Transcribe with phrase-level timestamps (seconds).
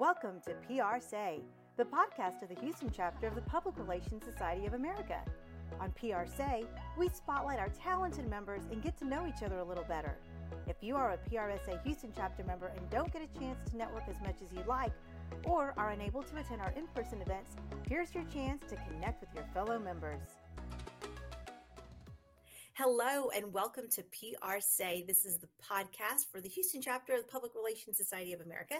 [0.00, 1.40] Welcome to PR Say,
[1.76, 5.20] the podcast of the Houston chapter of the Public Relations Society of America.
[5.78, 6.64] On PR Say,
[6.96, 10.16] we spotlight our talented members and get to know each other a little better.
[10.66, 14.04] If you are a PRSA Houston chapter member and don't get a chance to network
[14.08, 14.92] as much as you'd like,
[15.44, 17.56] or are unable to attend our in person events,
[17.86, 20.39] here's your chance to connect with your fellow members.
[22.82, 25.04] Hello and welcome to PR Say.
[25.06, 28.76] This is the podcast for the Houston chapter of the Public Relations Society of America.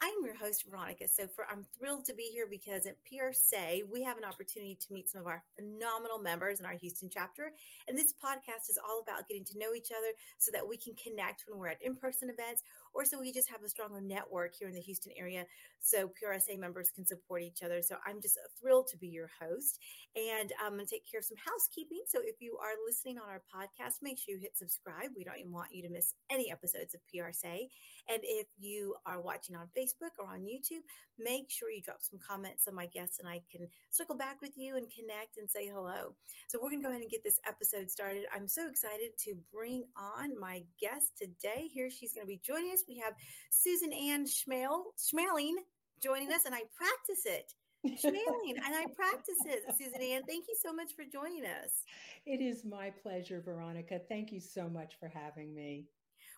[0.00, 1.44] I'm your host, Veronica Sopher.
[1.50, 5.10] I'm thrilled to be here because at PR Say, we have an opportunity to meet
[5.10, 7.52] some of our phenomenal members in our Houston chapter.
[7.86, 10.94] And this podcast is all about getting to know each other so that we can
[10.94, 12.62] connect when we're at in person events
[12.94, 15.44] or so we just have a stronger network here in the Houston area
[15.80, 17.82] so PRSA members can support each other.
[17.82, 19.78] So I'm just uh, thrilled to be your host.
[20.14, 22.02] And I'm going to take care of some housekeeping.
[22.06, 25.10] So if you are listening on our podcast, make sure you hit subscribe.
[25.16, 27.68] We don't even want you to miss any episodes of PR Say.
[28.08, 30.82] And if you are watching on Facebook or on YouTube,
[31.18, 34.52] make sure you drop some comments so my guests and I can circle back with
[34.56, 36.14] you and connect and say hello.
[36.48, 38.24] So we're going to go ahead and get this episode started.
[38.34, 41.68] I'm so excited to bring on my guest today.
[41.72, 43.14] Here she's going to be joining us we have
[43.50, 45.54] Susan Ann Schmale, Schmaeling
[46.02, 47.52] joining us, and I practice it.
[47.84, 49.62] Schmaeling, and I practice it.
[49.78, 51.84] Susan Ann, thank you so much for joining us.
[52.26, 54.00] It is my pleasure, Veronica.
[54.08, 55.86] Thank you so much for having me.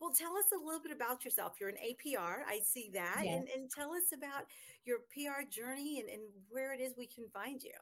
[0.00, 1.54] Well, tell us a little bit about yourself.
[1.60, 3.22] You're an APR, I see that.
[3.24, 3.34] Yes.
[3.34, 4.44] And, and tell us about
[4.84, 7.72] your PR journey and, and where it is we can find you.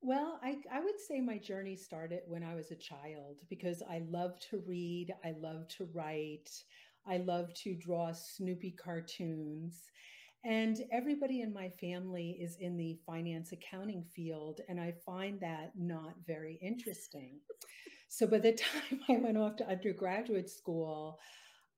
[0.00, 4.02] Well, I, I would say my journey started when I was a child because I
[4.08, 6.50] love to read, I love to write,
[7.06, 9.90] I love to draw Snoopy cartoons.
[10.44, 15.72] And everybody in my family is in the finance accounting field, and I find that
[15.76, 17.40] not very interesting.
[18.08, 18.52] so by the
[18.90, 21.18] time I went off to undergraduate school,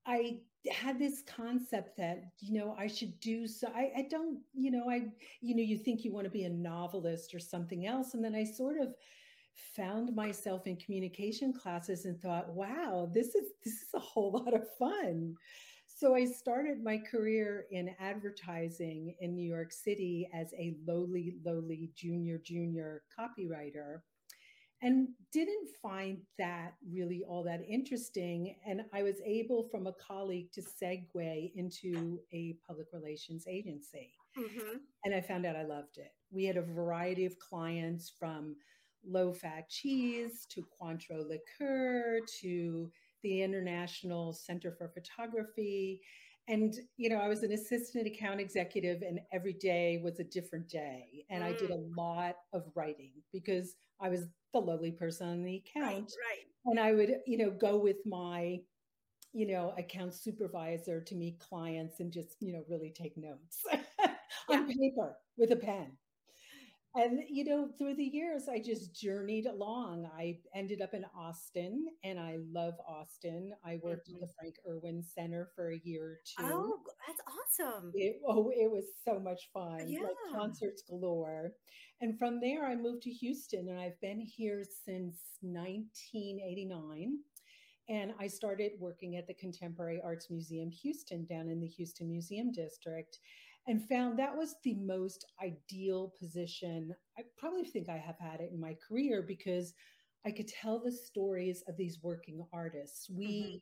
[0.05, 0.39] I
[0.71, 3.67] had this concept that, you know, I should do so.
[3.75, 6.49] I, I don't, you know, I, you know, you think you want to be a
[6.49, 8.13] novelist or something else.
[8.13, 8.93] And then I sort of
[9.75, 14.53] found myself in communication classes and thought, wow, this is this is a whole lot
[14.53, 15.35] of fun.
[15.87, 21.91] So I started my career in advertising in New York City as a lowly, lowly
[21.95, 23.99] junior, junior copywriter
[24.81, 28.55] and didn't find that really all that interesting.
[28.65, 34.11] And I was able from a colleague to segue into a public relations agency.
[34.37, 34.77] Mm-hmm.
[35.05, 36.11] And I found out I loved it.
[36.31, 38.55] We had a variety of clients from
[39.05, 42.91] low fat cheese to Cointreau liqueur to
[43.23, 46.01] the International Center for Photography.
[46.47, 50.67] And, you know, I was an assistant account executive, and every day was a different
[50.67, 51.25] day.
[51.29, 51.47] And mm.
[51.47, 51.95] I did a mm.
[51.95, 55.85] lot of writing because I was the lowly person on the account.
[55.85, 56.45] Right, right.
[56.65, 58.59] And I would, you know, go with my,
[59.33, 63.63] you know, account supervisor to meet clients and just, you know, really take notes
[64.49, 65.91] on paper with a pen
[66.95, 70.09] and you know through the years i just journeyed along.
[70.17, 73.53] I ended up in austin and i love austin.
[73.65, 74.23] I worked mm-hmm.
[74.23, 76.53] at the frank erwin center for a year or two.
[76.53, 77.91] Oh that's awesome.
[77.93, 80.01] It, oh it was so much fun yeah.
[80.01, 81.51] like concerts galore.
[82.01, 87.19] And from there i moved to houston and i've been here since 1989
[87.89, 92.51] and I started working at the Contemporary Arts Museum Houston down in the Houston Museum
[92.51, 93.17] District
[93.67, 96.93] and found that was the most ideal position.
[97.17, 99.73] I probably think I have had it in my career because
[100.25, 103.09] I could tell the stories of these working artists.
[103.09, 103.57] We mm-hmm.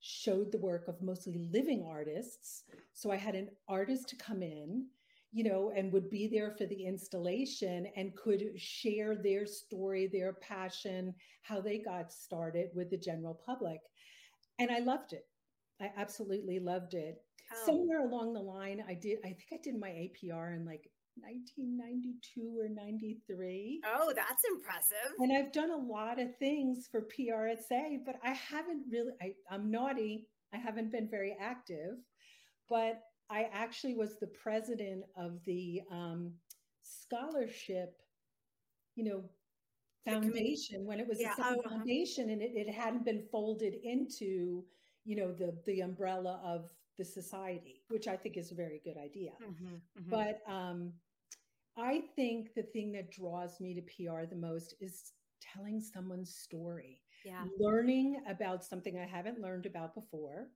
[0.00, 2.64] showed the work of mostly living artists.
[2.92, 4.86] So I had an artist to come in,
[5.32, 10.34] you know, and would be there for the installation and could share their story, their
[10.34, 13.80] passion, how they got started with the general public.
[14.58, 15.26] And I loved it.
[15.80, 17.22] I absolutely loved it.
[17.52, 17.66] Oh.
[17.66, 22.58] Somewhere along the line, I did, I think I did my APR in like 1992
[22.58, 23.80] or 93.
[23.86, 25.14] Oh, that's impressive.
[25.18, 29.70] And I've done a lot of things for PRSA, but I haven't really, I, I'm
[29.70, 30.26] naughty.
[30.52, 31.96] I haven't been very active,
[32.68, 36.32] but I actually was the president of the um,
[36.82, 38.00] scholarship,
[38.94, 39.24] you know,
[40.06, 41.34] foundation when it was yeah.
[41.38, 41.68] a oh, uh-huh.
[41.68, 44.64] foundation and it, it hadn't been folded into
[45.04, 48.96] you know the the umbrella of the society which i think is a very good
[48.96, 49.32] idea.
[49.42, 50.10] Mm-hmm, mm-hmm.
[50.10, 50.92] but um
[51.76, 57.00] i think the thing that draws me to pr the most is telling someone's story
[57.24, 57.44] yeah.
[57.58, 60.48] learning about something i haven't learned about before.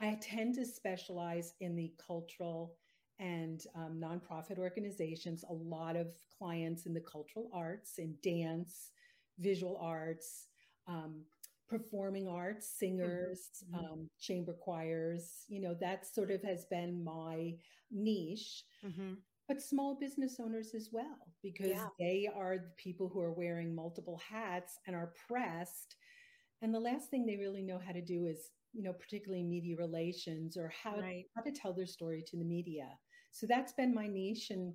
[0.00, 2.76] I tend to specialize in the cultural
[3.18, 8.92] and um, nonprofit organizations a lot of clients in the cultural arts in dance
[9.38, 10.46] visual arts
[10.88, 11.20] um,
[11.70, 13.84] performing arts, singers, mm-hmm.
[13.84, 15.46] um, chamber choirs.
[15.48, 17.54] You know, that sort of has been my
[17.90, 18.64] niche.
[18.84, 19.14] Mm-hmm.
[19.48, 21.88] But small business owners as well, because yeah.
[21.98, 25.96] they are the people who are wearing multiple hats and are pressed.
[26.62, 29.76] And the last thing they really know how to do is, you know, particularly media
[29.76, 31.24] relations or how, right.
[31.34, 32.86] how to tell their story to the media.
[33.32, 34.50] So that's been my niche.
[34.50, 34.74] And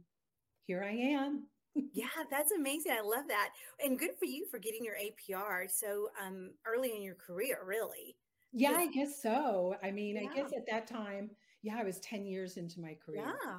[0.65, 1.47] here I am
[1.93, 2.93] yeah, that's amazing.
[2.93, 3.49] I love that.
[3.83, 8.15] And good for you for getting your APR so um, early in your career, really.
[8.53, 9.75] Yeah, I guess so.
[9.83, 10.29] I mean, yeah.
[10.29, 11.29] I guess at that time,
[11.61, 13.25] yeah, I was 10 years into my career.
[13.25, 13.57] Yeah.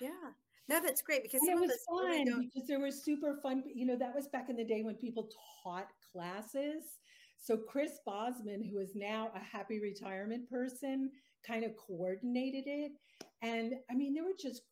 [0.00, 0.30] Yeah.
[0.68, 3.64] No, that's great because it was fun really because there was super fun.
[3.74, 5.28] You know, that was back in the day when people
[5.64, 6.84] taught classes.
[7.36, 11.10] So Chris Bosman, who is now a happy retirement person,
[11.44, 12.92] kind of coordinated it.
[13.42, 14.62] And I mean, there were just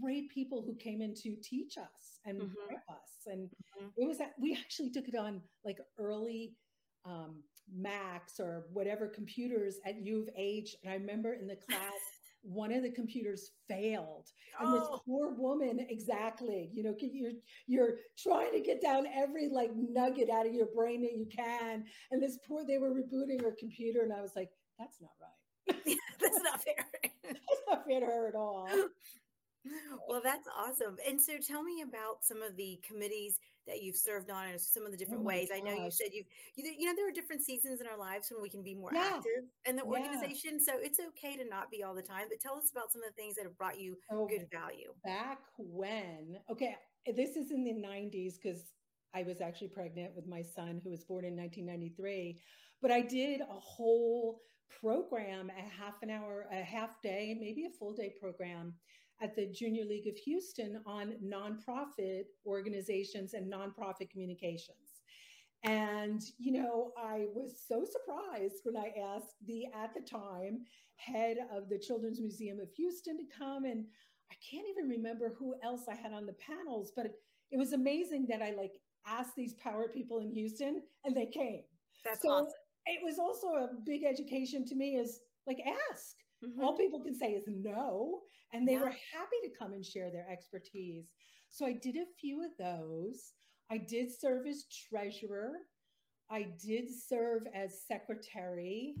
[0.00, 2.54] great people who came in to teach us and mm-hmm.
[2.66, 3.26] prep us.
[3.26, 3.88] And mm-hmm.
[3.96, 6.54] it was that we actually took it on like early
[7.04, 7.42] um,
[7.74, 10.76] Macs or whatever computers at U of H.
[10.82, 11.92] And I remember in the class,
[12.42, 14.26] one of the computers failed
[14.60, 14.78] and oh.
[14.78, 17.32] this poor woman exactly you know you're
[17.66, 21.84] you're trying to get down every like nugget out of your brain that you can
[22.10, 25.76] and this poor they were rebooting her computer and i was like that's not right
[26.20, 26.86] that's not fair
[27.24, 28.68] that's not fair to her at all
[30.08, 30.96] well, that's awesome.
[31.08, 34.84] And so tell me about some of the committees that you've served on and some
[34.84, 35.50] of the oh different oh ways.
[35.54, 36.26] I know you said you've,
[36.56, 38.90] you, you know, there are different seasons in our lives when we can be more
[38.92, 39.12] yeah.
[39.14, 40.54] active in the organization.
[40.54, 40.72] Yeah.
[40.72, 43.10] So it's okay to not be all the time, but tell us about some of
[43.10, 44.92] the things that have brought you oh, good value.
[45.04, 46.76] Back when, okay,
[47.14, 48.62] this is in the 90s because
[49.14, 52.40] I was actually pregnant with my son who was born in 1993.
[52.80, 54.40] But I did a whole
[54.80, 58.74] program, a half an hour, a half day, maybe a full day program
[59.20, 65.02] at the Junior League of Houston on nonprofit organizations and nonprofit communications.
[65.64, 70.60] And, you know, I was so surprised when I asked the, at the time,
[70.96, 73.64] head of the Children's Museum of Houston to come.
[73.64, 73.84] And
[74.30, 77.12] I can't even remember who else I had on the panels, but it,
[77.50, 78.74] it was amazing that I like
[79.06, 81.62] asked these power people in Houston and they came.
[82.04, 82.52] That's so awesome.
[82.86, 85.58] It was also a big education to me is like
[85.90, 86.16] ask.
[86.44, 86.62] Mm-hmm.
[86.62, 88.20] All people can say is no.
[88.52, 88.80] And they yeah.
[88.80, 91.06] were happy to come and share their expertise.
[91.50, 93.32] So I did a few of those.
[93.70, 95.52] I did serve as treasurer.
[96.30, 98.96] I did serve as secretary.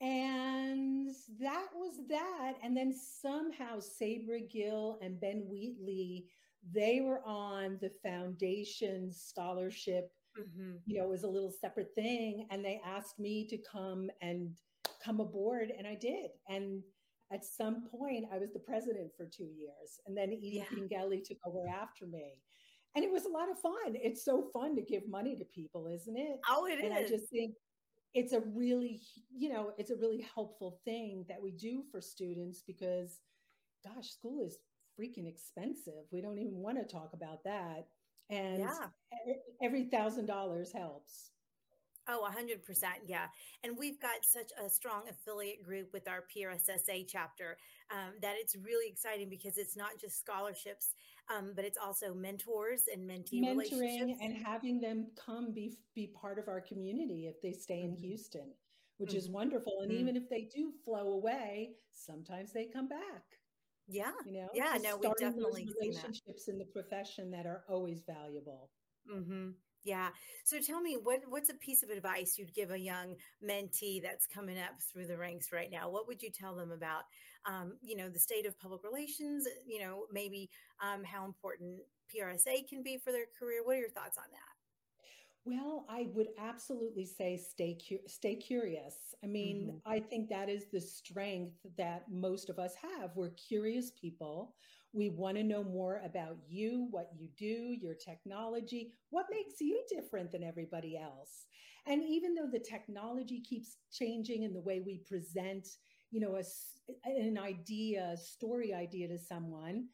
[0.00, 1.10] And
[1.40, 2.54] that was that.
[2.62, 6.26] And then somehow Sabra Gill and Ben Wheatley,
[6.72, 10.12] they were on the foundation scholarship.
[10.38, 10.76] Mm-hmm.
[10.86, 12.46] You know, it was a little separate thing.
[12.50, 14.56] And they asked me to come and
[15.04, 16.30] come aboard, and I did.
[16.48, 16.82] And
[17.32, 21.18] at some point, I was the president for two years, and then Edie yeah.
[21.18, 22.40] took over after me.
[22.96, 23.94] And it was a lot of fun.
[23.94, 26.40] It's so fun to give money to people, isn't it?
[26.48, 27.06] Oh, it and is.
[27.06, 27.54] I just think
[28.14, 29.00] it's a really,
[29.32, 33.20] you know, it's a really helpful thing that we do for students because,
[33.84, 34.58] gosh, school is
[34.98, 36.04] freaking expensive.
[36.10, 37.86] We don't even want to talk about that.
[38.28, 38.86] And yeah.
[39.62, 41.30] every thousand dollars helps.
[42.10, 42.82] Oh, 100%.
[43.06, 43.26] Yeah.
[43.62, 47.56] And we've got such a strong affiliate group with our PRSSA chapter
[47.90, 50.94] um, that it's really exciting because it's not just scholarships,
[51.32, 56.38] um, but it's also mentors and mentee mentoring and having them come be, be part
[56.38, 58.06] of our community if they stay in mm-hmm.
[58.06, 58.50] Houston,
[58.98, 59.18] which mm-hmm.
[59.18, 59.78] is wonderful.
[59.82, 60.00] And mm-hmm.
[60.00, 63.22] even if they do flow away, sometimes they come back.
[63.86, 64.12] Yeah.
[64.24, 68.70] You know, yeah, no, we definitely relationships in the profession that are always valuable.
[69.12, 69.50] Mm-hmm.
[69.82, 70.08] Yeah.
[70.44, 74.26] So tell me, what what's a piece of advice you'd give a young mentee that's
[74.26, 75.88] coming up through the ranks right now?
[75.88, 77.04] What would you tell them about,
[77.46, 79.46] um, you know, the state of public relations?
[79.66, 80.50] You know, maybe
[80.82, 81.80] um, how important
[82.14, 83.62] PRSA can be for their career.
[83.64, 84.60] What are your thoughts on that?
[85.46, 89.14] Well, I would absolutely say stay cu- stay curious.
[89.24, 89.90] I mean, mm-hmm.
[89.90, 93.12] I think that is the strength that most of us have.
[93.16, 94.54] We're curious people.
[94.92, 99.82] We want to know more about you, what you do, your technology, what makes you
[99.88, 101.46] different than everybody else.
[101.86, 105.66] And even though the technology keeps changing in the way we present,
[106.10, 106.42] you know, a,
[107.08, 109.86] an idea, a story idea to someone,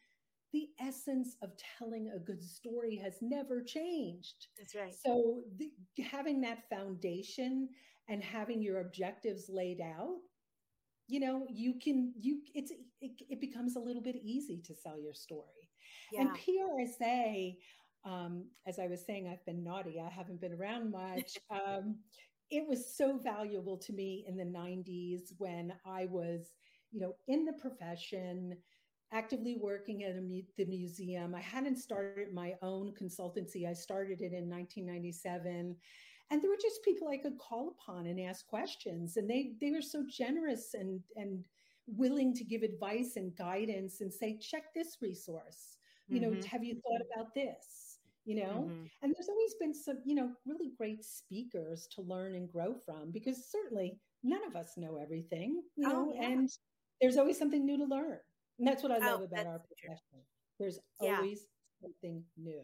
[0.53, 4.47] the essence of telling a good story has never changed.
[4.57, 4.95] That's right.
[5.05, 5.71] So the,
[6.03, 7.69] having that foundation
[8.09, 10.17] and having your objectives laid out
[11.07, 12.71] you know you can you it's
[13.01, 15.69] it, it becomes a little bit easy to sell your story.
[16.11, 16.21] Yeah.
[16.21, 17.55] and prsa
[18.05, 21.97] um, as i was saying i've been naughty i haven't been around much um,
[22.49, 26.51] it was so valuable to me in the 90s when i was
[26.91, 28.55] you know in the profession
[29.13, 31.33] actively working at mu- the museum.
[31.33, 35.75] I hadn't started my own consultancy i started it in 1997
[36.29, 39.17] and there were just people I could call upon and ask questions.
[39.17, 41.43] And they they were so generous and and
[41.87, 45.77] willing to give advice and guidance and say, check this resource.
[46.09, 46.47] You know, mm-hmm.
[46.47, 47.99] have you thought about this?
[48.25, 48.85] You know, mm-hmm.
[49.01, 53.11] and there's always been some, you know, really great speakers to learn and grow from
[53.11, 56.27] because certainly none of us know everything, you oh, know, yeah.
[56.27, 56.49] and
[57.01, 58.19] there's always something new to learn.
[58.59, 60.03] And that's what I love oh, about our profession.
[60.11, 60.21] True.
[60.59, 61.17] There's yeah.
[61.17, 61.45] always
[61.81, 62.63] something new.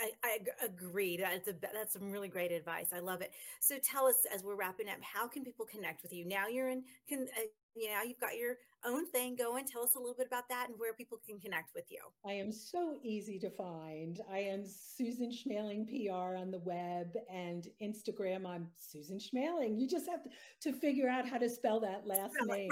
[0.00, 1.20] I, I agreed.
[1.20, 2.88] That's a that's some really great advice.
[2.94, 3.32] I love it.
[3.60, 6.46] So tell us as we're wrapping up, how can people connect with you now?
[6.48, 7.42] You're in, can, uh,
[7.74, 9.66] you know, you've got your own thing going.
[9.66, 12.00] Tell us a little bit about that and where people can connect with you.
[12.26, 14.20] I am so easy to find.
[14.30, 18.46] I am Susan Schmaeling PR on the web and Instagram.
[18.46, 19.78] I'm Susan Schmaeling.
[19.78, 20.30] You just have to,
[20.70, 22.70] to figure out how to spell that last name.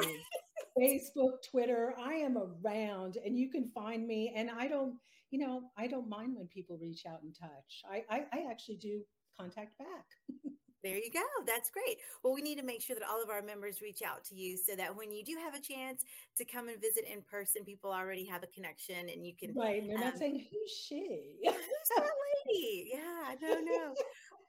[0.79, 1.95] Facebook, Twitter.
[2.03, 4.33] I am around, and you can find me.
[4.35, 4.95] And I don't
[5.33, 7.83] you know, I don't mind when people reach out and touch.
[7.91, 9.01] I, I, I actually do
[9.37, 10.07] contact back.
[10.85, 11.23] There you go.
[11.47, 11.99] That's great.
[12.25, 14.57] Well, we need to make sure that all of our members reach out to you
[14.57, 16.05] so that when you do have a chance
[16.37, 19.55] to come and visit in person, people already have a connection and you can.
[19.55, 19.87] Right.
[19.87, 21.39] They're um, not saying, who's she?
[21.47, 21.55] who's
[21.97, 22.11] that
[22.49, 22.91] lady?
[22.95, 23.95] Yeah, I don't know.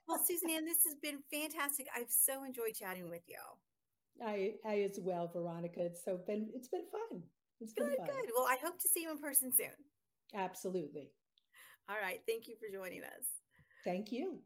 [0.08, 1.86] well, Suzanne, this has been fantastic.
[1.96, 3.38] I've so enjoyed chatting with you.
[4.20, 5.84] I, I as well, Veronica.
[5.84, 7.22] It's so been, it's been fun.
[7.60, 8.06] It's been good, fun.
[8.06, 8.30] Good.
[8.36, 9.70] Well, I hope to see you in person soon.
[10.34, 11.10] Absolutely.
[11.88, 12.20] All right.
[12.26, 13.26] Thank you for joining us.
[13.84, 14.40] Thank you.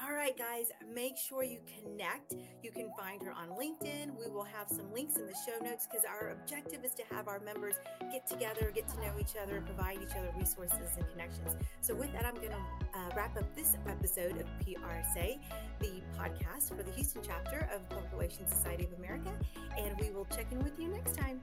[0.00, 2.34] All right, guys, make sure you connect.
[2.62, 4.16] You can find her on LinkedIn.
[4.16, 7.26] We will have some links in the show notes because our objective is to have
[7.26, 7.74] our members
[8.12, 11.56] get together, get to know each other, provide each other resources and connections.
[11.80, 15.40] So, with that, I'm going to uh, wrap up this episode of PR Say,
[15.80, 19.32] the podcast for the Houston chapter of Public Relations Society of America,
[19.76, 21.40] and we will check in with you next time.